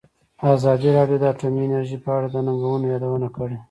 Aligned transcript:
ازادي 0.55 0.89
راډیو 0.97 1.17
د 1.21 1.25
اټومي 1.31 1.61
انرژي 1.65 1.97
په 2.03 2.09
اړه 2.17 2.27
د 2.31 2.37
ننګونو 2.47 2.85
یادونه 2.93 3.27
کړې. 3.35 3.57